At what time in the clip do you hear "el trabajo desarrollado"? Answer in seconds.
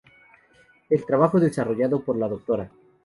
0.89-1.99